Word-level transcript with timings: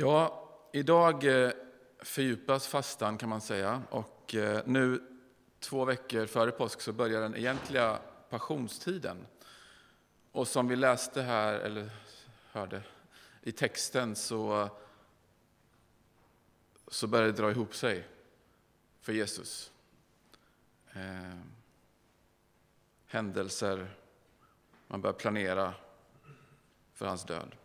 Ja, 0.00 0.48
idag 0.72 1.24
eh, 1.24 1.52
fördjupas 1.98 2.66
fastan 2.66 3.18
kan 3.18 3.28
man 3.28 3.40
säga. 3.40 3.82
Och 3.90 4.34
eh, 4.34 4.62
nu 4.66 5.02
två 5.58 5.84
veckor 5.84 6.26
före 6.26 6.50
påsk 6.50 6.80
så 6.80 6.92
börjar 6.92 7.20
den 7.20 7.36
egentliga 7.36 7.98
passionstiden. 8.30 9.26
Och 10.32 10.48
som 10.48 10.68
vi 10.68 10.76
läste 10.76 11.22
här, 11.22 11.54
eller 11.54 11.90
hörde 12.50 12.82
i 13.42 13.52
texten, 13.52 14.16
så, 14.16 14.68
så 16.88 17.06
börjar 17.06 17.26
det 17.26 17.32
dra 17.32 17.50
ihop 17.50 17.74
sig 17.74 18.08
för 19.00 19.12
Jesus. 19.12 19.72
Eh, 20.92 21.38
händelser, 23.06 23.96
man 24.86 25.00
börjar 25.00 25.14
planera 25.14 25.74
för 26.94 27.06
hans 27.06 27.24
död. 27.24 27.56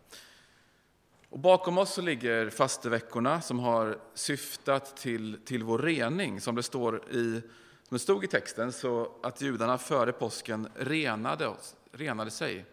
Och 1.28 1.38
bakom 1.38 1.78
oss 1.78 1.94
så 1.94 2.02
ligger 2.02 2.50
fasteveckorna 2.50 3.40
som 3.40 3.58
har 3.58 3.98
syftat 4.14 4.96
till, 4.96 5.38
till 5.44 5.62
vår 5.62 5.78
rening, 5.78 6.40
som 6.40 6.54
det 6.54 6.62
står 6.62 7.12
i 7.12 7.42
som 7.88 7.94
det 7.94 7.98
stod 7.98 8.24
i 8.24 8.26
texten, 8.26 8.72
så 8.72 9.12
att 9.22 9.40
judarna 9.40 9.78
före 9.78 10.12
påsken 10.12 10.68
renade, 10.74 11.46
oss, 11.46 11.76
renade 11.92 12.30
sig. 12.30 12.64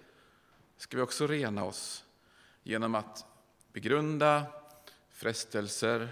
Ska 0.77 0.97
vi 0.97 1.03
också 1.03 1.27
rena 1.27 1.63
oss 1.63 2.03
genom 2.63 2.95
att 2.95 3.25
begrunda 3.73 4.43
frestelser, 5.09 6.09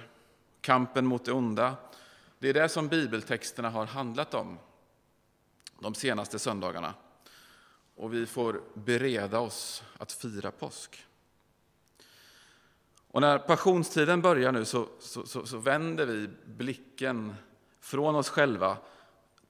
kampen 0.61 1.05
mot 1.05 1.25
det 1.25 1.31
onda. 1.31 1.75
Det 2.39 2.49
är 2.49 2.53
det 2.53 2.69
som 2.69 2.87
bibeltexterna 2.87 3.69
har 3.69 3.85
handlat 3.85 4.33
om 4.33 4.59
de 5.79 5.95
senaste 5.95 6.39
söndagarna. 6.39 6.93
Och 7.95 8.13
vi 8.13 8.25
får 8.25 8.61
bereda 8.73 9.39
oss 9.39 9.83
att 9.97 10.11
fira 10.11 10.51
påsk. 10.51 11.05
Och 13.11 13.21
när 13.21 13.37
passionstiden 13.37 14.21
börjar 14.21 14.51
nu 14.51 14.65
så, 14.65 14.87
så, 14.99 15.25
så, 15.25 15.45
så, 15.45 15.57
vänder 15.57 16.05
vi 16.05 16.29
blicken 16.45 17.35
från 17.79 18.15
oss 18.15 18.29
själva 18.29 18.77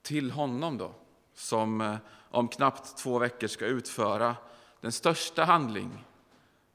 till 0.02 0.32
honom 0.32 0.78
då, 0.78 0.96
som 1.34 1.82
eh, 1.82 1.96
om 2.30 2.48
knappt 2.48 2.98
två 2.98 3.20
veckor 3.20 3.48
ska 3.48 3.66
utföra 3.66 4.36
den 4.82 4.92
största 4.92 5.44
handling 5.44 6.06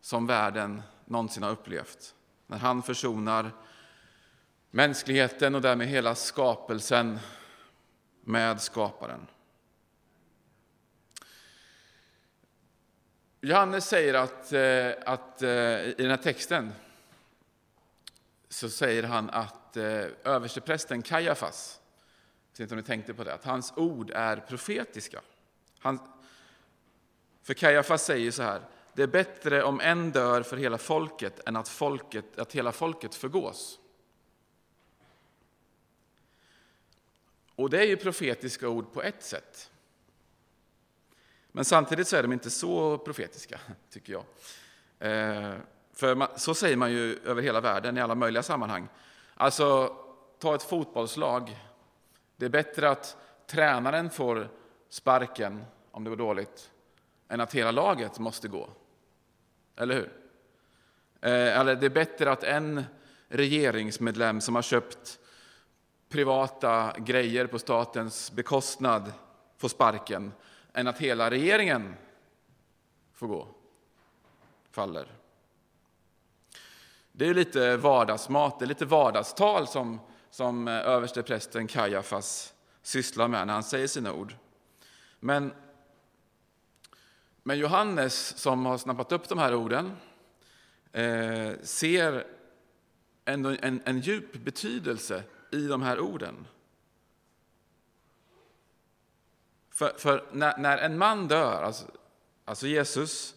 som 0.01 0.27
världen 0.27 0.83
någonsin 1.05 1.43
har 1.43 1.51
upplevt. 1.51 2.15
När 2.47 2.59
han 2.59 2.83
försonar 2.83 3.51
mänskligheten 4.71 5.55
och 5.55 5.61
därmed 5.61 5.89
hela 5.89 6.15
skapelsen 6.15 7.19
med 8.21 8.61
skaparen. 8.61 9.27
Johannes 13.41 13.89
säger 13.89 14.15
att, 14.15 14.53
eh, 14.53 15.13
att 15.13 15.43
eh, 15.43 15.51
i 15.89 15.95
den 15.99 16.11
här 16.11 16.17
texten 16.17 16.73
så 18.49 18.71
säger 18.71 19.03
han 19.03 19.31
att 19.31 19.77
eh, 19.77 20.05
översteprästen 20.25 21.03
Kajafas, 21.03 21.81
jag 22.53 22.53
vet 22.53 22.61
inte 22.61 22.75
om 22.75 22.79
ni 22.79 22.87
tänkte 22.87 23.15
på 23.15 23.25
det, 23.25 23.35
att 23.35 23.45
hans 23.45 23.73
ord 23.77 24.11
är 24.11 24.37
profetiska. 24.37 25.21
Han, 25.79 25.99
för 27.43 27.55
Kajafas 27.55 28.05
säger 28.05 28.31
så 28.31 28.43
här, 28.43 28.61
det 28.95 29.03
är 29.03 29.07
bättre 29.07 29.63
om 29.63 29.81
en 29.81 30.13
dör 30.13 30.43
för 30.43 30.57
hela 30.57 30.79
folket 30.79 31.49
än 31.49 31.57
att, 31.57 31.69
folket, 31.69 32.39
att 32.39 32.53
hela 32.53 32.73
folket 32.73 33.15
förgås. 33.15 33.79
Och 37.55 37.71
det 37.71 37.79
är 37.79 37.87
ju 37.87 37.97
profetiska 37.97 38.69
ord 38.69 38.93
på 38.93 39.03
ett 39.03 39.23
sätt. 39.23 39.71
Men 41.57 41.65
samtidigt 41.65 42.09
så 42.09 42.17
är 42.17 42.23
de 42.23 42.33
inte 42.33 42.51
så 42.51 42.99
profetiska, 42.99 43.61
tycker 43.91 44.13
jag. 44.13 44.25
Eh, 44.99 45.55
för 45.93 46.15
man, 46.15 46.29
så 46.37 46.55
säger 46.55 46.77
man 46.77 46.93
ju 46.93 47.19
över 47.25 47.43
hela 47.43 47.61
världen 47.61 47.99
i 47.99 48.01
alla 48.01 48.15
möjliga 48.15 48.43
sammanhang. 48.43 48.89
Alltså, 49.35 49.97
ta 50.39 50.55
ett 50.55 50.63
fotbollslag. 50.63 51.59
Det 52.37 52.45
är 52.45 52.51
bättre 52.51 52.91
att 52.91 53.17
tränaren 53.47 54.11
får 54.11 54.49
sparken 54.89 55.65
om 55.91 56.05
det 56.05 56.11
går 56.11 56.17
dåligt 56.17 56.71
än 57.29 57.41
att 57.41 57.55
hela 57.55 57.71
laget 57.71 58.19
måste 58.19 58.49
gå. 58.49 58.69
Eller 59.77 59.95
hur? 59.95 60.13
Eh, 61.21 61.59
eller 61.61 61.77
det 61.77 61.87
är 61.87 61.91
bättre 61.91 62.33
att 62.33 62.45
en 62.45 62.85
regeringsmedlem 63.29 64.41
som 64.41 64.55
har 64.55 64.63
köpt 64.63 65.19
privata 66.09 66.93
grejer 66.99 67.47
på 67.47 67.59
statens 67.59 68.33
bekostnad 68.33 69.13
får 69.59 69.69
sparken 69.69 70.33
än 70.77 70.87
att 70.87 70.99
hela 70.99 71.31
regeringen 71.31 71.95
får 73.13 73.27
gå, 73.27 73.49
faller. 74.71 75.13
Det 77.13 77.27
är 77.27 77.35
lite 77.35 77.77
vardagsmat, 77.77 78.59
det 78.59 78.65
är 78.65 78.67
lite 78.67 78.85
vardagstal 78.85 79.67
som, 79.67 80.01
som 80.31 80.69
eh, 80.69 80.75
översteprästen 80.75 81.67
Kajafas 81.67 82.55
sysslar 82.83 83.29
med 83.29 83.47
när 83.47 83.55
han 83.55 83.63
säger 83.63 83.87
sina 83.87 84.13
ord. 84.13 84.35
Men, 85.21 85.53
men 87.43 87.59
Johannes, 87.59 88.39
som 88.39 88.67
har 88.67 88.79
snappat 88.79 89.13
upp 89.13 89.29
de 89.29 89.39
här 89.39 89.55
orden, 89.55 89.97
eh, 90.93 91.53
ser 91.63 92.27
ändå 93.25 93.57
en, 93.63 93.83
en 93.85 94.01
djup 94.01 94.33
betydelse 94.33 95.23
i 95.53 95.67
de 95.67 95.83
här 95.83 96.01
orden. 96.01 96.47
För, 99.77 99.99
för 99.99 100.25
när, 100.33 100.59
när, 100.59 100.79
en 100.79 100.99
man 100.99 101.29
dör, 101.29 101.63
alltså, 101.63 101.87
alltså, 102.45 102.67
Jesus, 102.67 103.35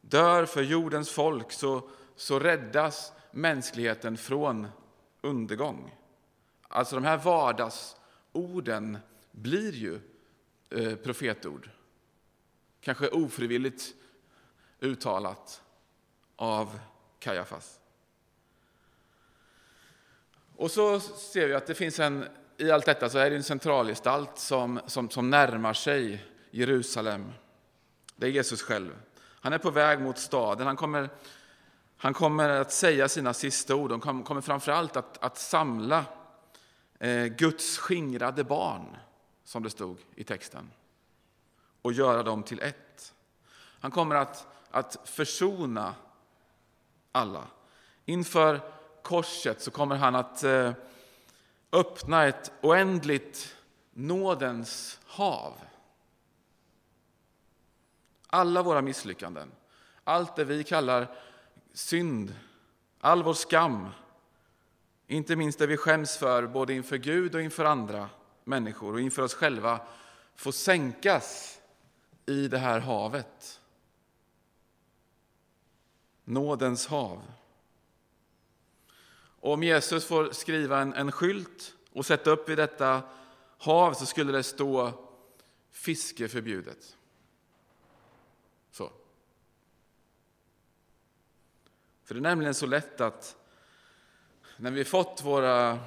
dör 0.00 0.46
för 0.46 0.62
jordens 0.62 1.10
folk 1.10 1.52
så, 1.52 1.88
så 2.16 2.38
räddas 2.38 3.12
mänskligheten 3.30 4.16
från 4.16 4.66
undergång. 5.20 5.94
Alltså 6.68 6.94
de 6.94 7.04
här 7.04 7.16
vardagsorden 7.16 8.98
blir 9.30 9.72
ju 9.72 10.00
eh, 10.70 10.96
profetord. 10.96 11.70
Kanske 12.80 13.08
ofrivilligt 13.08 13.94
uttalat 14.80 15.62
av 16.36 16.78
Kajafas. 17.18 17.80
Och 20.56 20.70
så 20.70 21.00
ser 21.00 21.48
vi 21.48 21.54
att 21.54 21.66
det 21.66 21.74
finns 21.74 21.98
en 21.98 22.24
i 22.58 22.70
allt 22.70 22.86
detta 22.86 23.08
så 23.08 23.18
är 23.18 23.30
det 23.30 23.36
en 23.36 23.42
centralgestalt 23.42 24.38
som, 24.38 24.80
som, 24.86 25.10
som 25.10 25.30
närmar 25.30 25.72
sig 25.72 26.24
Jerusalem. 26.50 27.32
Det 28.16 28.26
är 28.26 28.30
Jesus 28.30 28.62
själv. 28.62 28.96
Han 29.40 29.52
är 29.52 29.58
på 29.58 29.70
väg 29.70 30.00
mot 30.00 30.18
staden. 30.18 30.66
Han 30.66 30.76
kommer, 30.76 31.10
han 31.96 32.14
kommer 32.14 32.48
att 32.48 32.72
säga 32.72 33.08
sina 33.08 33.34
sista 33.34 33.74
ord. 33.74 34.04
Han 34.04 34.22
kommer 34.22 34.40
framför 34.40 34.72
allt 34.72 34.96
att, 34.96 35.24
att 35.24 35.38
samla 35.38 36.04
eh, 36.98 37.24
Guds 37.24 37.78
skingrade 37.78 38.44
barn, 38.44 38.96
som 39.44 39.62
det 39.62 39.70
stod 39.70 39.98
i 40.14 40.24
texten, 40.24 40.70
och 41.82 41.92
göra 41.92 42.22
dem 42.22 42.42
till 42.42 42.60
ett. 42.60 43.14
Han 43.80 43.90
kommer 43.90 44.14
att, 44.14 44.46
att 44.70 44.98
försona 45.04 45.94
alla. 47.12 47.44
Inför 48.04 48.60
korset 49.02 49.62
så 49.62 49.70
kommer 49.70 49.96
han 49.96 50.14
att 50.14 50.44
eh, 50.44 50.72
öppna 51.76 52.26
ett 52.26 52.52
oändligt 52.60 53.56
nådens 53.92 55.00
hav. 55.04 55.52
Alla 58.26 58.62
våra 58.62 58.82
misslyckanden, 58.82 59.52
allt 60.04 60.36
det 60.36 60.44
vi 60.44 60.64
kallar 60.64 61.16
synd, 61.72 62.34
all 63.00 63.22
vår 63.22 63.34
skam, 63.34 63.88
inte 65.06 65.36
minst 65.36 65.58
det 65.58 65.66
vi 65.66 65.76
skäms 65.76 66.16
för 66.16 66.46
både 66.46 66.74
inför 66.74 66.96
Gud 66.96 67.34
och 67.34 67.40
inför 67.40 67.64
andra 67.64 68.08
människor 68.44 68.92
och 68.92 69.00
inför 69.00 69.22
oss 69.22 69.34
själva, 69.34 69.80
får 70.34 70.52
sänkas 70.52 71.58
i 72.26 72.48
det 72.48 72.58
här 72.58 72.80
havet. 72.80 73.60
Nådens 76.24 76.86
hav. 76.86 77.22
Och 79.46 79.52
om 79.52 79.62
Jesus 79.62 80.04
får 80.04 80.32
skriva 80.32 80.80
en, 80.80 80.94
en 80.94 81.12
skylt 81.12 81.74
och 81.92 82.06
sätta 82.06 82.30
upp 82.30 82.48
vid 82.48 82.58
detta 82.58 83.02
hav 83.58 83.92
så 83.92 84.06
skulle 84.06 84.32
det 84.32 84.42
stå 84.42 84.92
fiske 85.70 86.28
förbjudet. 86.28 86.96
Så. 88.70 88.92
För 92.04 92.14
det 92.14 92.18
är 92.18 92.22
nämligen 92.22 92.54
så 92.54 92.66
lätt 92.66 93.00
att 93.00 93.36
när 94.56 94.70
vi 94.70 94.84
fått 94.84 95.22
våra 95.24 95.78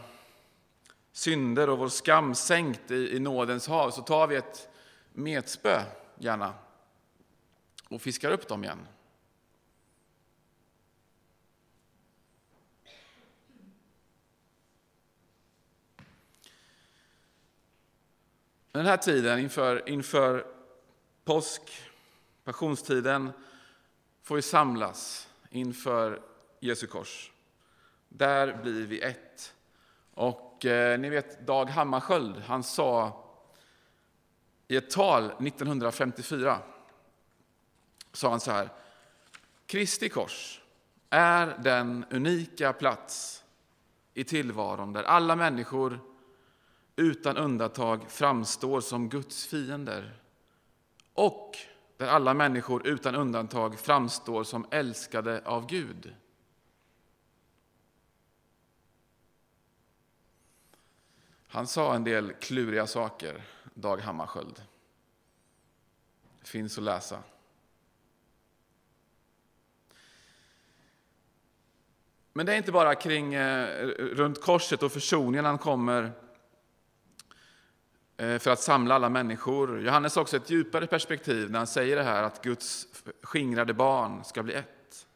synder 1.12 1.70
och 1.70 1.78
vår 1.78 1.90
skam 1.90 2.36
sänkt 2.36 2.92
i, 2.92 3.16
i 3.16 3.20
nådens 3.20 3.68
hav 3.68 3.92
så 3.92 4.02
tar 4.02 4.28
vi 4.28 4.36
ett 4.36 4.70
metspö, 5.14 5.82
gärna, 6.20 6.54
och 7.90 8.02
fiskar 8.02 8.32
upp 8.32 8.48
dem 8.48 8.64
igen. 8.64 8.88
Den 18.72 18.86
här 18.86 18.98
tiden 18.98 19.40
inför, 19.40 19.90
inför 19.90 20.46
påsk, 21.24 21.62
passionstiden, 22.44 23.32
får 24.24 24.36
vi 24.36 24.42
samlas 24.42 25.30
inför 25.50 26.22
Jesu 26.60 26.88
kors. 26.88 27.32
Där 28.10 28.60
blir 28.64 28.88
vi 28.88 29.02
ett. 29.02 29.54
Och 30.14 30.66
eh, 30.66 31.00
ni 31.00 31.10
vet 31.10 31.48
Dag 31.48 31.66
Hammarskjöld, 31.66 32.36
han 32.38 32.64
sa 32.64 33.24
i 34.68 34.76
ett 34.76 34.90
tal 34.90 35.26
1954, 35.26 36.60
sa 38.14 38.30
han 38.30 38.40
så 38.40 38.52
här. 38.52 38.70
Kristi 39.66 40.10
kors 40.10 40.62
är 41.10 41.58
den 41.64 42.06
unika 42.10 42.74
plats 42.74 43.44
i 44.14 44.24
tillvaron 44.24 44.94
där 44.94 45.04
alla 45.04 45.36
människor 45.36 46.00
utan 47.00 47.38
undantag 47.38 48.12
framstår 48.12 48.82
som 48.82 49.10
Guds 49.10 49.48
fiender 49.48 50.14
och 51.14 51.58
där 51.98 52.08
alla 52.08 52.34
människor 52.34 52.88
utan 52.88 53.16
undantag 53.16 53.80
framstår 53.80 54.44
som 54.44 54.68
älskade 54.72 55.42
av 55.46 55.68
Gud. 55.68 56.16
Han 61.48 61.68
sa 61.68 61.96
en 61.96 62.04
del 62.04 62.34
kluriga 62.34 62.88
saker, 62.88 63.44
Dag 63.74 63.98
Hammarskjöld. 63.98 64.62
Det 66.40 66.48
finns 66.48 66.78
att 66.78 66.84
läsa. 66.84 67.24
Men 72.34 72.46
det 72.46 72.54
är 72.54 72.58
inte 72.58 72.72
bara 72.72 72.96
kring 72.96 73.34
eh, 73.34 73.88
runt 73.88 74.42
korset 74.42 74.84
och 74.84 74.92
försoningen 74.92 75.46
han 75.46 75.58
kommer 75.58 76.29
Eh, 78.20 78.40
för 78.40 78.52
att 78.52 78.60
samla 78.60 78.96
alla 78.96 79.10
människor. 79.10 79.82
Johannes 79.82 80.16
har 80.16 80.22
också 80.22 80.38
ett 80.38 80.50
djupare 80.50 80.88
perspektiv 80.88 81.52
när 81.52 81.60
han 81.60 81.68
säger 81.68 81.96
det 81.96 82.04
här 82.04 82.24
att 82.24 82.44
Guds 82.44 82.88
skingrade 83.22 83.74
barn 83.74 84.24
ska 84.24 84.44
bli 84.44 84.54
ett. 84.54 85.08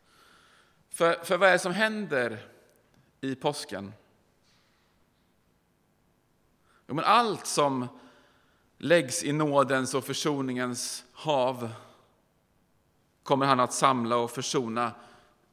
För, 0.89 1.13
för 1.13 1.37
vad 1.37 1.49
är 1.49 1.53
det 1.53 1.59
som 1.59 1.73
händer 1.73 2.39
i 3.21 3.35
påsken? 3.35 3.93
Jo, 6.87 6.95
men 6.95 7.05
allt 7.05 7.47
som 7.47 7.87
läggs 8.77 9.23
i 9.23 9.31
nådens 9.31 9.93
och 9.93 10.03
försoningens 10.03 11.05
hav 11.11 11.69
kommer 13.23 13.45
han 13.45 13.59
att 13.59 13.73
samla 13.73 14.17
och 14.17 14.31
försona 14.31 14.91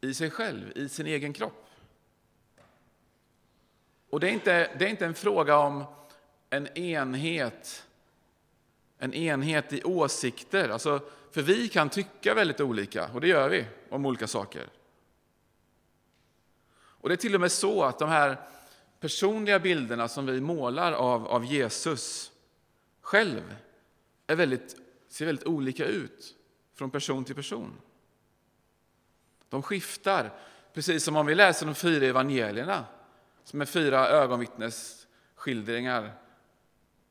i 0.01 0.15
sig 0.15 0.31
själv, 0.31 0.73
i 0.75 0.89
sin 0.89 1.07
egen 1.07 1.33
kropp. 1.33 1.67
Och 4.11 4.21
det 4.21 4.29
är 4.29 4.33
inte, 4.33 4.71
det 4.79 4.85
är 4.85 4.89
inte 4.89 5.07
en 5.07 5.15
fråga 5.15 5.59
om 5.59 5.85
en 6.51 6.79
enhet, 6.79 7.87
en 8.99 9.15
enhet 9.15 9.73
i 9.73 9.83
åsikter. 9.83 10.69
Alltså, 10.69 11.01
för 11.31 11.43
vi 11.43 11.69
kan 11.69 11.89
tycka 11.89 12.35
väldigt 12.35 12.61
olika, 12.61 13.09
och 13.09 13.21
det 13.21 13.29
gör 13.29 13.49
vi, 13.49 13.67
om 13.89 14.07
olika 14.07 14.27
saker. 14.27 14.69
Och 16.73 17.09
det 17.09 17.15
är 17.15 17.17
till 17.17 17.35
och 17.35 17.41
med 17.41 17.53
så 17.53 17.85
att 17.85 17.99
de 17.99 18.09
här 18.09 18.37
personliga 19.01 19.59
bilderna 19.59 20.09
som 20.09 20.27
vi 20.27 20.41
målar 20.41 20.93
av, 20.93 21.27
av 21.27 21.45
Jesus 21.45 22.33
själv 23.01 23.57
är 24.27 24.37
väldigt, 24.37 24.77
ser 25.09 25.27
väldigt 25.27 25.47
olika 25.47 25.87
ut 25.87 26.35
från 26.75 26.91
person 26.91 27.25
till 27.25 27.35
person. 27.35 27.73
De 29.49 29.63
skiftar, 29.63 30.33
precis 30.75 31.05
som 31.05 31.17
om 31.17 31.27
vi 31.27 31.35
läser 31.35 31.67
de 31.67 31.75
fyra 31.75 32.07
evangelierna 32.07 32.85
som 33.45 33.61
är 33.61 33.67
fyra 33.67 34.09
ögonvittnesskildringar 34.09 36.13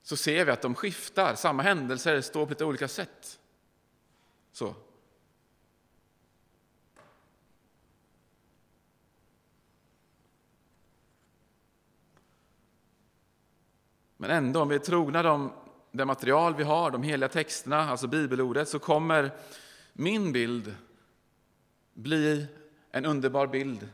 så 0.02 0.18
ser 0.18 0.46
vi 0.46 0.52
att 0.52 0.62
de 0.62 0.76
skiftar. 0.76 1.36
Samma 1.36 1.64
händelser 1.64 2.22
står 2.22 2.46
på 2.46 2.50
lite 2.50 2.66
olika 2.66 2.88
sätt. 2.88 3.40
Så. 4.52 4.76
Men 14.18 14.32
ändå, 14.32 14.62
om 14.62 14.70
vi 14.70 14.76
är 14.76 14.80
trogna 14.80 15.24
de, 15.24 15.52
det 15.92 16.06
material 16.06 16.56
vi 16.56 16.64
har, 16.64 16.92
de 16.92 17.04
heliga 17.04 17.30
texterna, 17.30 17.90
alltså 17.90 18.08
bibelordet, 18.08 18.70
så 18.70 18.80
kommer 18.80 19.32
min 19.94 20.32
bild 20.32 20.76
bli 21.94 22.48
en 22.92 23.06
underbar 23.06 23.48
bild 23.48 23.90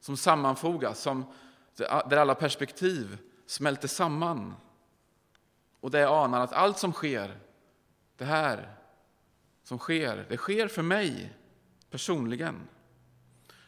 som 0.00 0.16
sammanfogas, 0.16 1.00
som, 1.00 1.24
där 1.76 2.16
alla 2.16 2.34
perspektiv 2.34 3.18
smälter 3.46 3.88
samman. 3.88 4.54
Och 5.82 5.90
där 5.90 6.00
jag 6.00 6.24
anar 6.24 6.40
att 6.40 6.52
allt 6.52 6.78
som 6.78 6.92
sker, 6.92 7.38
det 8.16 8.24
här 8.24 8.74
som 9.64 9.78
sker, 9.78 10.26
det 10.28 10.36
sker 10.36 10.68
för 10.68 10.82
mig 10.82 11.32
personligen. 11.90 12.68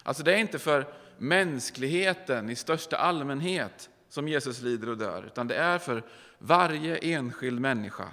Alltså 0.02 0.22
det 0.22 0.34
är 0.34 0.38
inte 0.38 0.58
för 0.58 0.94
mänskligheten 1.18 2.50
i 2.50 2.56
största 2.56 2.96
allmänhet 2.96 3.90
som 4.08 4.28
Jesus 4.28 4.60
lider 4.60 4.88
och 4.88 4.98
dör, 4.98 5.22
utan 5.22 5.48
det 5.48 5.54
är 5.54 5.78
för 5.78 6.02
varje 6.38 6.96
enskild 6.96 7.60
människa. 7.60 8.08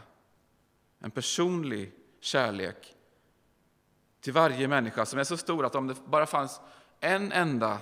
En 0.99 1.11
personlig 1.11 1.91
kärlek 2.19 2.95
till 4.21 4.33
varje 4.33 4.67
människa 4.67 5.05
som 5.05 5.19
är 5.19 5.23
så 5.23 5.37
stor 5.37 5.65
att 5.65 5.75
om 5.75 5.87
det 5.87 5.95
bara 6.05 6.25
fanns 6.25 6.61
en 6.99 7.31
enda 7.31 7.79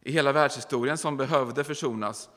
i 0.00 0.12
hela 0.12 0.32
världshistorien 0.32 0.98
som 0.98 1.16
behövde 1.16 1.64
försonas 1.64 2.30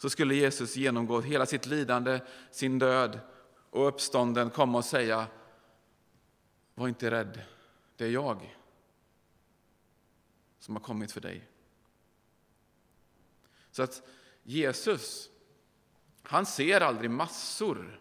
så 0.00 0.10
skulle 0.10 0.34
Jesus 0.34 0.76
genomgå 0.76 1.20
hela 1.20 1.46
sitt 1.46 1.66
lidande, 1.66 2.20
sin 2.50 2.78
död 2.78 3.20
och 3.70 3.88
uppstånden 3.88 4.50
komma 4.50 4.78
och 4.78 4.84
säga 4.84 5.26
Var 6.74 6.88
inte 6.88 7.10
rädd, 7.10 7.42
det 7.96 8.04
är 8.04 8.10
jag 8.10 8.56
som 10.58 10.76
har 10.76 10.82
kommit 10.82 11.12
för 11.12 11.20
dig. 11.20 11.48
Så 13.70 13.82
att 13.82 14.02
Jesus, 14.42 15.30
han 16.22 16.46
ser 16.46 16.80
aldrig 16.80 17.10
massor 17.10 18.00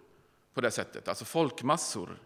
på 0.54 0.62
det 0.62 0.72
sättet, 0.72 1.08
alltså 1.08 1.26
folkmassor. 1.26 2.24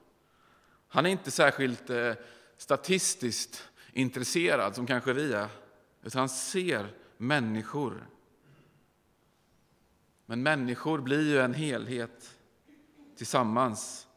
Han 0.87 1.05
är 1.05 1.09
inte 1.09 1.31
särskilt 1.31 1.89
eh, 1.89 2.13
statistiskt 2.57 3.69
intresserad 3.93 4.75
som 4.75 4.87
kanske 4.87 5.13
vi 5.13 5.33
är, 5.33 5.49
utan 6.03 6.19
han 6.19 6.29
ser 6.29 6.93
människor. 7.17 8.07
Men 10.25 10.43
människor 10.43 10.99
blir 10.99 11.21
ju 11.21 11.39
en 11.39 11.53
helhet 11.53 12.39
tillsammans. 13.17 14.07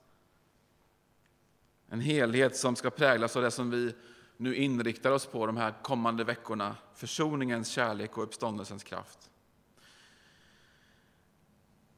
En 1.89 2.01
helhet 2.01 2.57
som 2.57 2.77
ska 2.77 2.91
präglas 2.91 3.37
av 3.37 3.43
det 3.43 3.51
som 3.51 3.71
vi 3.71 3.95
nu 4.37 4.55
inriktar 4.55 5.11
oss 5.11 5.27
på 5.27 5.47
de 5.47 5.57
här 5.57 5.75
kommande 5.83 6.25
veckorna. 6.25 6.77
Försoningens 6.95 7.69
kärlek 7.69 8.19
och 8.19 8.25
uppståndelsens 8.25 8.85
kraft. 8.85 9.31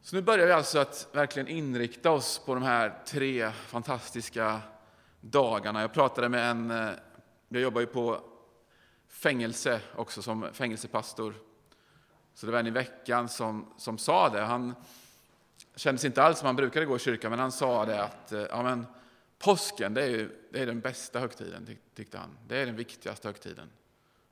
Så 0.01 0.17
nu 0.17 0.23
börjar 0.23 0.47
vi 0.47 0.53
alltså 0.53 0.79
att 0.79 1.09
verkligen 1.13 1.49
inrikta 1.49 2.11
oss 2.11 2.39
på 2.39 2.55
de 2.55 2.63
här 2.63 3.03
tre 3.07 3.51
fantastiska 3.51 4.61
dagarna. 5.21 5.81
Jag 5.81 5.93
pratade 5.93 6.29
med 6.29 6.51
en, 6.51 6.71
eh, 6.71 6.91
jag 7.49 7.63
jobbar 7.63 7.81
ju 7.81 7.87
på 7.87 8.21
fängelse 9.09 9.81
också 9.97 10.23
som 10.23 10.49
fängelsepastor. 10.53 11.35
Så 12.39 12.47
det 12.47 12.53
var 12.53 12.59
en 12.59 12.67
i 12.67 12.71
veckan 12.71 13.29
som, 13.29 13.67
som 13.77 13.99
sa 13.99 14.29
det. 14.29 14.41
Han 14.41 14.75
kändes 15.75 16.05
inte 16.05 16.23
alls 16.23 16.39
som 16.39 16.47
han 16.47 16.57
brukade 16.57 16.87
gå 16.87 16.97
i 16.97 16.99
kyrkan, 16.99 17.31
men 17.31 17.39
han 17.39 17.53
sa 17.53 17.85
det 17.85 18.03
att 18.03 18.33
eh, 18.33 18.41
ja, 18.41 18.63
men, 18.63 18.87
påsken 19.39 19.95
det 19.95 20.03
är, 20.03 20.09
ju, 20.09 20.31
det 20.51 20.61
är 20.61 20.67
den 20.67 20.81
bästa 20.81 21.19
högtiden, 21.19 21.77
tyckte 21.95 22.19
han. 22.19 22.37
Det 22.47 22.57
är 22.57 22.67
den 22.67 22.77
viktigaste 22.77 23.29
högtiden. 23.29 23.71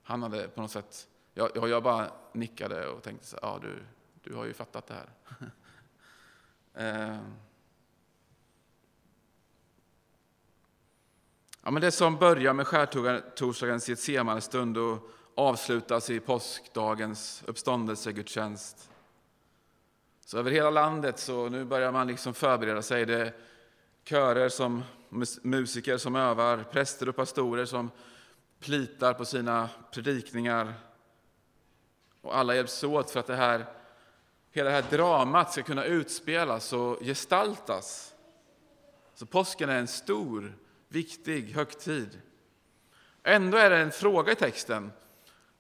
Han 0.03 0.23
hade 0.23 0.49
på 0.49 0.63
något 0.63 0.71
sätt, 0.71 1.09
jag, 1.35 1.69
jag 1.69 1.83
bara 1.83 2.11
nickade 2.33 2.89
och 2.89 3.03
tänkte 3.03 3.27
så, 3.27 3.39
ja 3.43 3.59
du, 3.63 3.83
du 4.23 4.35
har 4.35 4.45
ju 4.45 4.53
fattat 4.53 4.87
det 4.87 4.95
här. 4.95 5.11
Ehm. 6.75 7.35
Ja, 11.63 11.71
men 11.71 11.83
det 11.83 11.93
som 11.93 12.17
börjar 12.17 12.53
med 12.53 12.67
skärtorsdagens 12.67 13.89
Getsemane-stund 13.89 14.79
och 14.79 15.11
avslutas 15.39 16.11
i 16.11 16.21
påskdagens 16.21 17.43
uppståndelsegudstjänst. 17.47 18.91
Så 20.25 20.39
över 20.39 20.51
hela 20.51 20.71
landet 20.71 21.19
så 21.19 21.49
nu 21.49 21.65
börjar 21.65 21.93
man 21.93 22.07
liksom 22.07 22.35
förbereda 22.35 22.83
sig. 22.83 23.07
Det 23.07 23.15
är 23.15 23.35
körer, 24.05 24.49
som, 24.49 24.83
musiker 25.43 25.99
som 25.99 26.17
övar, 26.17 26.65
präster 26.73 27.09
och 27.09 27.17
pastorer 27.17 27.65
som 27.65 27.91
plitar 28.61 29.15
på 29.15 29.25
sina 29.25 29.69
predikningar. 29.93 30.75
Och 32.21 32.37
alla 32.37 32.55
hjälps 32.55 32.85
åt 32.85 33.11
för 33.11 33.21
att 33.21 33.27
det 33.27 33.37
här, 33.37 33.67
hela 34.51 34.71
det 34.71 34.77
här 34.77 34.91
dramat 34.91 35.53
ska 35.53 35.63
kunna 35.63 35.85
utspelas 35.85 36.73
och 36.73 36.99
gestaltas. 37.01 38.15
Så 39.15 39.27
påsken 39.27 39.71
är 39.71 39.79
en 39.79 39.89
stor 39.89 40.59
viktig 40.89 41.55
högtid. 41.55 42.21
Ändå 43.23 43.59
är 43.59 43.71
det 43.71 43.77
en 43.77 43.93
fråga 43.93 44.33
i 44.33 44.37
texten 44.37 44.93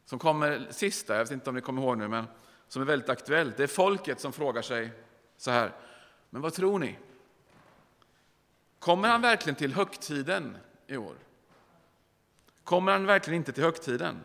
som 0.07 0.19
kommer 0.19 0.67
sista, 0.71 1.17
jag 1.17 1.25
vet 1.25 1.31
inte 1.31 1.51
om 1.51 1.57
ni 1.57 1.63
kommer 1.63 1.83
ihåg 1.83 1.99
nu, 1.99 2.09
men 2.09 2.25
som 2.69 2.83
är 2.83 2.87
väldigt 2.87 3.09
aktuell. 3.09 3.53
Det 3.57 3.63
är 3.63 3.67
folket 3.67 4.21
som 4.21 4.33
frågar 4.33 4.63
sig 4.63 4.91
så 5.37 5.51
här, 5.51 5.73
men 6.31 6.43
vad 6.43 6.55
tror 6.55 6.79
ni? 6.79 6.99
Kommer 8.79 9.09
han 9.09 9.23
verkligen 9.23 9.57
till 9.57 9.75
högtiden 9.75 10.57
i 10.87 10.97
år? 10.97 11.15
Kommer 12.65 12.93
han 12.93 13.07
verkligen 13.07 13.37
inte 13.37 13.53
till 13.53 13.63
högtiden? 13.63 14.25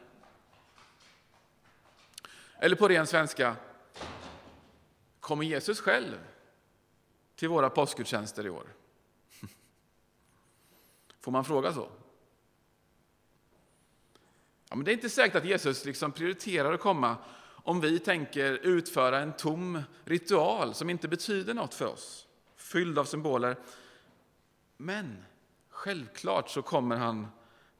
Eller 2.60 2.76
på 2.76 2.88
ren 2.88 3.08
svenska, 3.08 3.56
kommer 5.20 5.46
Jesus 5.46 5.80
själv 5.80 6.20
till 7.36 7.50
våra 7.50 7.70
påskgudstjänster 7.70 8.46
i 8.46 8.50
år? 8.50 8.68
Får 11.20 11.32
man 11.32 11.46
fråga 11.46 11.74
så? 11.74 11.90
Ja, 14.72 14.75
men 14.75 14.86
det 14.86 14.92
är 14.92 14.94
inte 14.94 15.10
säkert 15.10 15.36
att 15.36 15.46
Jesus 15.46 15.86
liksom 15.86 16.12
prioriterar 16.12 16.74
att 16.74 16.80
komma 16.80 17.18
om 17.63 17.82
vi 17.82 18.00
tänker 18.00 18.54
utföra 18.54 19.20
en 19.20 19.34
tom 19.34 19.82
ritual 20.06 20.74
som 20.74 20.90
inte 20.90 21.08
betyder 21.08 21.54
något 21.54 21.74
för 21.74 21.86
oss, 21.86 22.28
fylld 22.56 23.00
av 23.00 23.06
symboler. 23.06 23.56
Men 24.78 25.25
självklart 25.70 26.50
så 26.50 26.62
kommer 26.62 26.96
han 26.96 27.28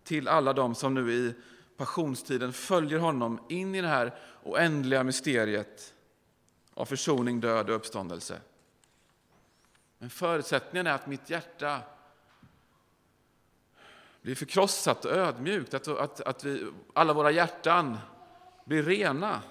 till 0.04 0.28
alla 0.28 0.54
dem 0.54 0.76
som 0.76 0.94
nu 0.94 1.14
i 1.14 1.34
passionstiden 1.78 2.54
följer 2.54 3.00
honom 3.00 3.40
in 3.50 3.76
i 3.76 3.82
det 3.82 3.88
här 3.88 4.16
oändliga 4.44 5.04
mysteriet 5.04 5.94
av 6.74 6.86
försoning, 6.86 7.40
död 7.40 7.70
och 7.70 7.76
uppståndelse. 7.76 8.42
Men 9.98 10.10
förutsättningen 10.10 10.88
är 10.88 10.92
att 10.92 11.08
mitt 11.08 11.30
hjärta 11.30 11.82
blir 14.22 14.36
förkrossat 14.36 15.06
och 15.06 15.12
ödmjukt, 15.12 15.74
att, 15.74 15.88
att, 15.88 16.22
att 16.22 16.44
vi, 16.44 16.72
alla 16.94 17.14
våra 17.14 17.32
hjärtan 17.32 17.98
blir 18.66 18.84
rena. 18.84 19.42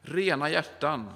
Rena 0.00 0.50
hjärtan. 0.50 1.10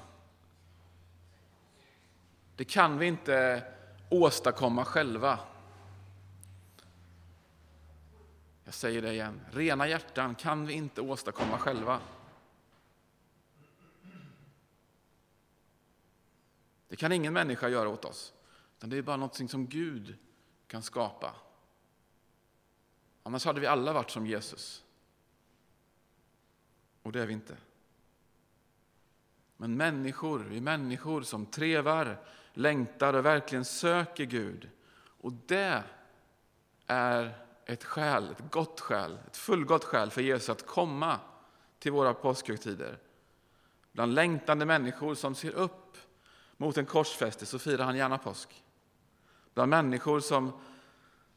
Det 2.57 2.64
kan 2.64 2.99
vi 2.99 3.07
inte 3.07 3.64
åstadkomma 4.11 4.85
själva. 4.85 5.38
Jag 8.64 8.75
säger 8.75 9.02
det 9.02 9.12
igen. 9.12 9.40
Rena 9.52 9.88
hjärtan 9.88 10.35
kan 10.35 10.66
vi 10.66 10.73
inte 10.73 11.00
åstadkomma 11.00 11.59
själva. 11.59 12.00
Det 16.88 16.97
kan 16.97 17.12
ingen 17.12 17.33
människa 17.33 17.69
göra 17.69 17.88
åt 17.88 18.05
oss. 18.05 18.33
Utan 18.76 18.90
det 18.90 18.99
är 18.99 19.02
bara 19.02 19.16
något 19.16 19.50
som 19.50 19.66
Gud 19.66 20.16
kan 20.66 20.83
skapa. 20.83 21.35
Annars 23.23 23.45
hade 23.45 23.61
vi 23.61 23.66
alla 23.66 23.93
varit 23.93 24.11
som 24.11 24.26
Jesus. 24.26 24.85
Och 27.02 27.12
det 27.12 27.23
är 27.23 27.26
vi 27.26 27.33
inte. 27.33 27.57
Men 29.57 29.76
människor, 29.76 30.38
vi 30.38 30.57
är 30.57 30.61
människor 30.61 31.23
som 31.23 31.47
trevar, 31.47 32.19
längtar 32.52 33.14
och 33.14 33.25
verkligen 33.25 33.64
söker 33.64 34.25
Gud. 34.25 34.71
Och 35.21 35.33
det 35.33 35.83
är 36.87 37.47
ett 37.64 37.85
skäl, 37.85 38.31
ett 38.31 38.50
gott 38.50 38.81
skäl, 38.81 39.19
ett 39.26 39.37
fullgott 39.37 39.85
skäl 39.85 40.11
för 40.11 40.23
Jesus 40.23 40.49
att 40.49 40.66
komma 40.66 41.21
till 41.78 41.93
våra 41.93 42.14
påskhögtider. 42.14 42.99
Bland 43.93 44.14
längtande 44.14 44.66
människor 44.66 45.14
som 45.14 45.35
ser 45.35 45.50
upp 45.52 45.97
mot 46.57 46.77
en 46.77 46.87
korsfäste 46.87 47.47
så 47.47 47.59
firar 47.59 47.85
han 47.85 47.97
gärna 47.97 48.19
påsk. 48.19 48.65
Bland 49.55 49.71
människor 49.71 50.21
som, 50.21 50.53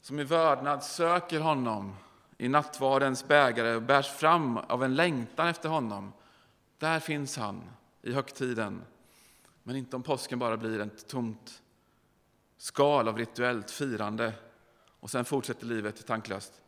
som 0.01 0.19
i 0.19 0.23
vördnad 0.23 0.83
söker 0.83 1.39
honom 1.39 1.95
i 2.37 2.47
nattvardens 2.47 3.27
bägare 3.27 3.75
och 3.75 3.81
bärs 3.81 4.07
fram 4.07 4.57
av 4.57 4.83
en 4.83 4.95
längtan 4.95 5.47
efter 5.47 5.69
honom. 5.69 6.13
Där 6.77 6.99
finns 6.99 7.37
han 7.37 7.63
i 8.01 8.13
högtiden. 8.13 8.81
Men 9.63 9.75
inte 9.75 9.95
om 9.95 10.03
påsken 10.03 10.39
bara 10.39 10.57
blir 10.57 10.79
ett 10.79 11.07
tomt 11.07 11.61
skal 12.57 13.07
av 13.07 13.17
rituellt 13.17 13.71
firande 13.71 14.33
och 14.99 15.09
sen 15.09 15.25
fortsätter 15.25 15.65
livet 15.65 16.07
tanklöst. 16.07 16.61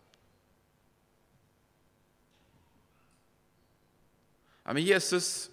Ja, 4.64 4.74
men 4.74 4.84
Jesus, 4.84 5.51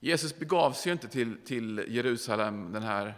Jesus 0.00 0.38
begav 0.38 0.72
sig 0.72 0.92
inte 0.92 1.08
till, 1.08 1.36
till 1.44 1.84
Jerusalem 1.88 2.72
den 2.72 2.82
här 2.82 3.14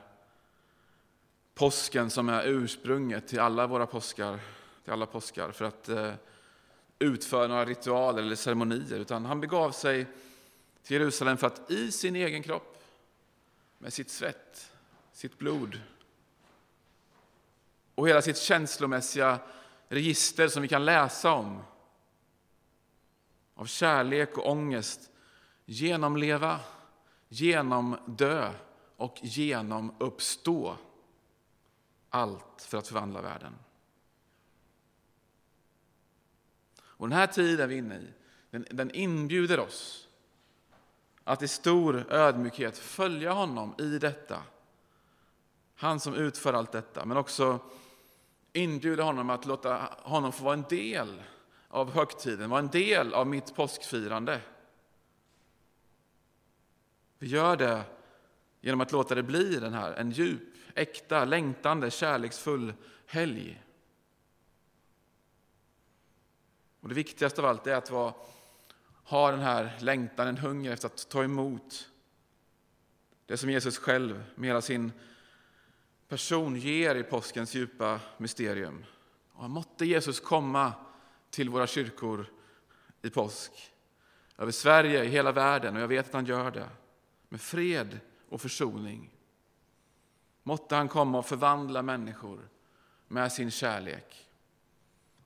påsken 1.55 2.11
som 2.11 2.29
är 2.29 2.47
ursprunget 2.47 3.29
till 3.29 3.41
alla 3.41 3.67
våra 3.67 3.87
påskar, 3.87 4.41
till 4.85 4.93
alla 4.93 5.07
påskar 5.07 5.53
för 5.53 5.65
att 5.65 5.89
eh, 5.89 6.13
utföra 6.99 7.47
några 7.47 7.65
ritualer 7.65 8.23
eller 8.23 8.37
ceremonier, 8.37 8.99
utan 8.99 9.25
han 9.25 9.41
begav 9.41 9.71
sig 9.71 10.07
till 10.83 11.01
Jerusalem 11.01 11.37
för 11.37 11.47
att 11.47 11.71
i 11.71 11.93
sin 11.93 12.17
egen 12.17 12.43
kropp, 12.43 12.85
med 13.79 13.93
sitt 13.93 14.11
svett, 14.11 14.73
sitt 15.13 15.39
blod 15.39 15.81
och 17.95 18.09
hela 18.09 18.23
sitt 18.23 18.39
känslomässiga 18.39 19.39
register 19.89 20.49
som 20.49 20.63
vi 20.63 20.69
kan 20.69 20.85
läsa 20.85 21.33
om 21.33 21.63
av 23.55 23.67
kärlek 23.67 24.39
och 24.39 24.51
ångest 24.51 25.12
genomleva, 25.73 26.61
genomdö 27.29 28.53
och 28.97 29.19
genomuppstå. 29.23 30.77
Allt 32.11 32.63
för 32.63 32.79
att 32.79 32.89
förvandla 32.89 33.23
världen. 33.23 33.55
Och 36.81 37.09
Den 37.09 37.19
här 37.19 37.27
tiden 37.27 37.69
vi 37.69 37.75
är 37.75 37.79
inne 37.79 37.97
i 37.97 38.09
den, 38.51 38.67
den 38.71 38.91
inbjuder 38.91 39.61
oss 39.61 40.09
att 41.25 41.43
i 41.43 41.49
stor 41.49 42.13
ödmjukhet 42.13 42.79
följa 42.79 43.33
honom 43.33 43.75
i 43.79 43.99
detta. 43.99 44.43
Han 45.75 46.01
som 46.01 46.15
utför 46.15 46.53
allt 46.53 46.73
detta, 46.73 47.05
men 47.05 47.17
också 47.17 47.59
inbjuda 48.53 49.03
honom 49.03 49.31
att 49.31 49.47
låta 49.47 49.89
honom 50.03 50.33
få 50.33 50.45
vara 50.45 50.55
en 50.55 50.65
del 50.69 51.23
av 51.69 51.91
högtiden, 51.93 52.51
vara 52.51 52.61
en 52.61 52.69
del 52.69 53.15
av 53.15 53.27
mitt 53.27 53.55
påskfirande. 53.55 54.41
Vi 57.23 57.29
gör 57.29 57.57
det 57.57 57.85
genom 58.61 58.81
att 58.81 58.93
låta 58.93 59.15
det 59.15 59.23
bli 59.23 59.57
den 59.57 59.73
här, 59.73 59.93
en 59.93 60.11
djup, 60.11 60.43
äkta, 60.75 61.25
längtande, 61.25 61.91
kärleksfull 61.91 62.75
helg. 63.07 63.63
Och 66.81 66.89
Det 66.89 66.95
viktigaste 66.95 67.41
av 67.41 67.47
allt 67.47 67.67
är 67.67 67.75
att 67.75 67.91
vara 67.91 68.15
ha 69.05 69.31
den 69.31 69.41
här 69.41 69.77
längtan, 69.81 70.29
en 70.29 70.39
hunger 70.39 70.73
efter 70.73 70.87
att 70.87 71.09
ta 71.09 71.25
emot 71.25 71.91
det 73.27 73.37
som 73.37 73.51
Jesus 73.51 73.79
själv 73.79 74.25
med 74.35 74.49
hela 74.49 74.63
sin 74.63 74.93
person 76.09 76.57
ger 76.57 76.95
i 76.95 77.03
påskens 77.03 77.55
djupa 77.55 78.01
mysterium. 78.17 78.85
Och 79.33 79.51
måtte 79.51 79.87
Jesus 79.87 80.21
komma 80.21 80.73
till 81.31 81.51
våra 81.51 81.67
kyrkor 81.67 82.27
i 83.03 83.11
påsk, 83.11 83.73
över 84.39 84.53
Sverige, 84.53 85.05
i 85.05 85.09
hela 85.09 85.33
världen, 85.33 85.77
och 85.77 85.83
jag 85.83 85.89
vet 85.89 86.07
att 86.07 86.15
han 86.15 86.27
gör 86.27 86.51
det, 86.51 86.69
med 87.33 87.41
fred 87.41 88.01
och 88.29 88.41
försoning. 88.41 89.11
Måtte 90.43 90.77
han 90.77 90.89
komma 90.89 91.19
och 91.19 91.27
förvandla 91.27 91.83
människor 91.83 92.49
med 93.09 93.33
sin 93.33 93.51
kärlek 93.51 94.29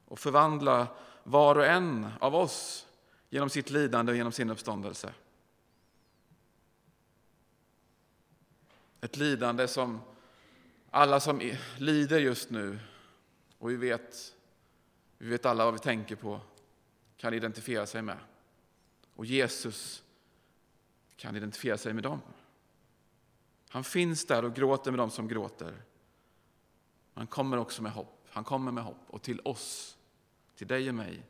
och 0.05 0.19
förvandla 0.19 0.89
var 1.23 1.57
och 1.57 1.67
en 1.67 2.09
av 2.21 2.35
oss 2.35 2.87
genom 3.31 3.51
sitt 3.51 3.71
lidande 3.71 4.13
och 4.13 4.17
genom 4.17 4.33
sin 4.33 4.51
uppståndelse. 4.51 5.15
Ett 9.01 9.17
lidande 9.17 9.69
som 9.69 10.01
alla 10.91 11.21
som 11.21 11.53
lider 11.79 12.19
just 12.19 12.51
nu, 12.51 12.79
och 13.59 13.71
vi 13.71 13.77
vet, 13.77 14.35
vi 15.19 15.29
vet 15.29 15.47
alla 15.47 15.65
vad 15.65 15.75
vi 15.75 15.81
tänker 15.81 16.17
på, 16.17 16.41
kan 17.17 17.35
identifiera 17.35 17.87
sig 17.87 18.03
med. 18.03 18.19
Och 19.15 19.27
Jesus 19.27 20.03
kan 21.17 21.37
identifiera 21.37 21.79
sig 21.79 21.93
med 21.93 22.03
dem. 22.03 22.21
Han 23.69 23.85
finns 23.85 24.27
där 24.27 24.45
och 24.45 24.55
gråter 24.55 24.91
med 24.91 24.99
dem 24.99 25.11
som 25.11 25.29
gråter. 25.29 25.83
Han 27.15 27.27
kommer 27.27 27.57
också 27.57 27.83
med 27.83 27.93
hopp. 27.93 28.27
Han 28.31 28.45
kommer 28.45 28.73
med 28.73 28.85
hopp 28.85 29.05
och 29.07 29.23
till 29.23 29.41
oss, 29.45 29.99
till 30.57 30.67
dig 30.67 30.89
och 30.89 30.95
mig. 30.95 31.23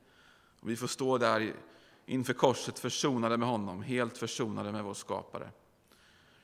Och 0.61 0.71
vi 0.71 0.77
får 0.77 0.87
stå 0.87 1.19
där 1.19 1.55
inför 2.07 2.33
korset 2.33 2.79
försonade 2.79 3.37
med 3.37 3.49
honom, 3.49 3.83
helt 3.83 4.19
försonade 4.19 4.73
med 4.73 4.85
vår 4.85 4.95
skapare. 4.95 5.51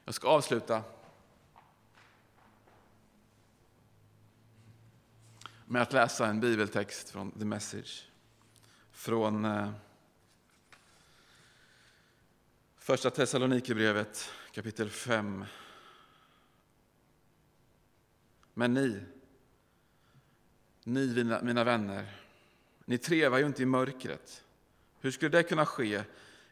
Jag 0.05 0.15
ska 0.15 0.29
avsluta 0.29 0.83
med 5.67 5.83
att 5.83 5.93
läsa 5.93 6.27
en 6.27 6.41
bibeltext 6.41 7.11
från 7.11 7.31
The 7.31 7.45
Message. 7.45 8.09
Från 8.91 9.45
eh, 9.45 9.71
Första 12.83 13.11
Thessalonikerbrevet 13.11 14.31
kapitel 14.53 14.91
5. 14.91 15.45
Men 18.55 18.75
ni, 18.75 19.01
ni 20.85 21.07
mina, 21.07 21.43
mina 21.43 21.65
vänner, 21.65 22.07
ni 22.85 22.99
trevar 22.99 23.39
ju 23.39 23.47
inte 23.47 23.63
i 23.63 23.67
mörkret 23.67 24.45
hur 25.01 25.11
skulle 25.11 25.29
det 25.39 25.43
kunna 25.43 25.67
ske 25.67 26.03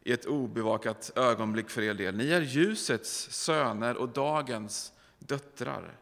i 0.02 0.12
ett 0.12 0.26
obevakat 0.26 1.12
ögonblick 1.16 1.70
för 1.70 1.82
er 1.82 1.94
del? 1.94 2.16
Ni 2.16 2.30
är 2.30 2.40
ljusets 2.40 3.30
söner 3.30 3.96
och 3.96 4.08
dagens 4.08 4.92
döttrar. 5.18 5.98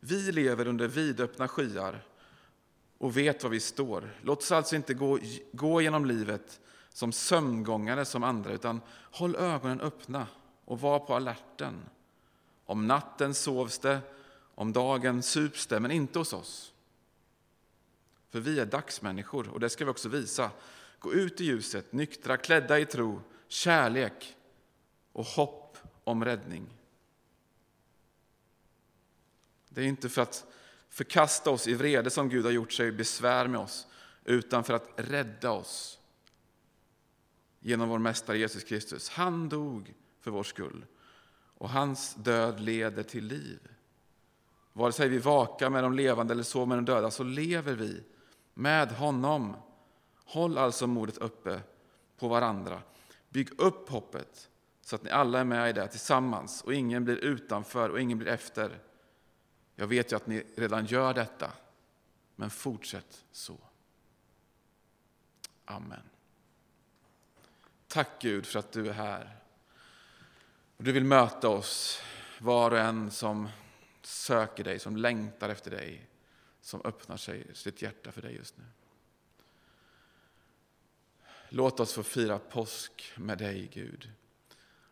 Vi 0.00 0.32
lever 0.32 0.66
under 0.66 0.88
vidöppna 0.88 1.48
skyar 1.48 2.06
och 2.98 3.16
vet 3.16 3.42
var 3.42 3.50
vi 3.50 3.60
står. 3.60 4.16
Låt 4.22 4.38
oss 4.38 4.52
alltså 4.52 4.76
inte 4.76 4.94
gå, 4.94 5.18
gå 5.52 5.80
genom 5.80 6.04
livet 6.04 6.60
som 6.92 7.12
sömngångare 7.12 8.04
som 8.04 8.22
andra, 8.22 8.52
utan 8.52 8.80
håll 9.10 9.36
ögonen 9.36 9.80
öppna 9.80 10.26
och 10.64 10.80
var 10.80 10.98
på 10.98 11.14
alerten. 11.14 11.84
Om 12.66 12.86
natten 12.86 13.34
sovs 13.34 13.78
det, 13.78 14.00
om 14.54 14.72
dagen 14.72 15.22
sups 15.22 15.66
det, 15.66 15.80
men 15.80 15.90
inte 15.90 16.18
hos 16.18 16.32
oss. 16.32 16.72
För 18.30 18.40
vi 18.40 18.60
är 18.60 18.66
dagsmänniskor 18.66 19.48
och 19.48 19.60
det 19.60 19.70
ska 19.70 19.84
vi 19.84 19.90
också 19.90 20.08
visa. 20.08 20.50
Gå 20.98 21.12
ut 21.12 21.40
i 21.40 21.44
ljuset, 21.44 21.92
nyktra, 21.92 22.36
klädda 22.36 22.78
i 22.78 22.86
tro, 22.86 23.20
kärlek 23.48 24.36
och 25.12 25.24
hopp 25.24 25.78
om 26.04 26.24
räddning. 26.24 26.66
Det 29.68 29.80
är 29.80 29.84
inte 29.84 30.08
för 30.08 30.22
att 30.22 30.46
förkasta 30.88 31.50
oss 31.50 31.66
i 31.66 31.74
vrede 31.74 32.10
som 32.10 32.28
Gud 32.28 32.44
har 32.44 32.52
gjort 32.52 32.72
sig 32.72 32.92
besvär 32.92 33.46
med 33.46 33.60
oss, 33.60 33.86
utan 34.24 34.64
för 34.64 34.74
att 34.74 34.88
rädda 34.96 35.50
oss 35.50 35.98
genom 37.62 37.88
vår 37.88 37.98
Mästare 37.98 38.38
Jesus 38.38 38.64
Kristus. 38.64 39.10
Han 39.10 39.48
dog 39.48 39.94
för 40.20 40.30
vår 40.30 40.42
skull 40.42 40.84
och 41.58 41.68
hans 41.68 42.14
död 42.14 42.60
leder 42.60 43.02
till 43.02 43.24
liv. 43.24 43.68
Vare 44.72 44.92
sig 44.92 45.08
vi 45.08 45.18
vakar 45.18 45.70
med 45.70 45.84
de 45.84 45.94
levande 45.94 46.32
eller 46.32 46.42
sover 46.42 46.66
med 46.66 46.78
de 46.78 46.84
döda 46.84 47.10
så 47.10 47.22
lever 47.22 47.74
vi 47.74 48.04
med 48.54 48.92
honom. 48.92 49.56
Håll 50.24 50.58
alltså 50.58 50.86
modet 50.86 51.18
uppe 51.18 51.60
på 52.16 52.28
varandra. 52.28 52.82
Bygg 53.28 53.60
upp 53.60 53.88
hoppet 53.88 54.48
så 54.82 54.96
att 54.96 55.02
ni 55.02 55.10
alla 55.10 55.40
är 55.40 55.44
med 55.44 55.70
i 55.70 55.72
det 55.72 55.88
tillsammans 55.88 56.62
och 56.62 56.74
ingen 56.74 57.04
blir 57.04 57.16
utanför 57.16 57.88
och 57.88 58.00
ingen 58.00 58.18
blir 58.18 58.28
efter. 58.28 58.78
Jag 59.74 59.86
vet 59.86 60.12
ju 60.12 60.16
att 60.16 60.26
ni 60.26 60.44
redan 60.56 60.86
gör 60.86 61.14
detta, 61.14 61.52
men 62.36 62.50
fortsätt 62.50 63.24
så. 63.32 63.56
Amen. 65.64 66.11
Tack 67.92 68.22
Gud 68.22 68.46
för 68.46 68.58
att 68.58 68.72
du 68.72 68.88
är 68.88 68.92
här. 68.92 69.36
Du 70.76 70.92
vill 70.92 71.04
möta 71.04 71.48
oss, 71.48 72.02
var 72.38 72.70
och 72.70 72.78
en 72.78 73.10
som 73.10 73.48
söker 74.02 74.64
dig, 74.64 74.78
som 74.78 74.96
längtar 74.96 75.48
efter 75.48 75.70
dig, 75.70 76.08
som 76.60 76.80
öppnar 76.84 77.16
sig, 77.16 77.46
sitt 77.54 77.82
hjärta 77.82 78.12
för 78.12 78.22
dig 78.22 78.34
just 78.34 78.58
nu. 78.58 78.64
Låt 81.48 81.80
oss 81.80 81.92
få 81.92 82.02
fira 82.02 82.38
påsk 82.38 83.12
med 83.16 83.38
dig, 83.38 83.70
Gud, 83.72 84.12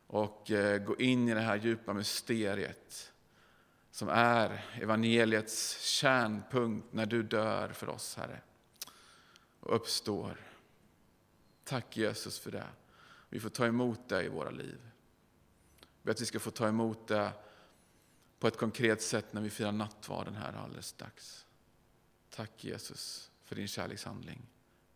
och 0.07 0.50
eh, 0.50 0.78
gå 0.78 0.97
in 0.97 1.28
i 1.28 1.35
det 1.35 1.40
här 1.40 1.57
djupa 1.57 1.92
mysteriet 1.92 3.12
som 3.90 4.09
är 4.09 4.64
evangeliets 4.75 5.80
kärnpunkt 5.80 6.92
när 6.92 7.07
du 7.07 7.23
dör 7.23 7.69
för 7.73 7.88
oss, 7.88 8.16
Herre, 8.16 8.40
och 9.61 9.76
uppstår. 9.76 10.37
Tack 11.64 11.97
Jesus 11.97 12.38
för 12.38 12.50
det. 12.50 12.66
Vi 13.30 13.40
får 13.40 13.50
ta 13.50 13.66
emot 13.66 14.08
det 14.08 14.25
i 14.25 14.28
våra 14.28 14.50
liv. 14.50 14.80
Be 16.02 16.10
att 16.10 16.20
vi 16.20 16.26
ska 16.26 16.40
få 16.40 16.50
ta 16.50 16.68
emot 16.68 17.08
det 17.08 17.32
på 18.38 18.49
ett 18.49 18.56
konkret 18.56 19.02
sätt 19.02 19.32
när 19.32 19.40
vi 19.40 19.50
firar 19.50 19.72
nattvarden 19.72 20.34
här 20.34 20.52
alldeles 20.52 20.87
strax. 20.87 21.46
Tack 22.30 22.64
Jesus 22.64 23.30
för 23.44 23.56
din 23.56 23.68
kärlekshandling 23.68 24.46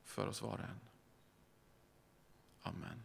för 0.05 0.27
oss 0.27 0.43
var 0.43 0.53
och 0.53 0.59
en. 0.59 0.81
Amen. 2.63 3.03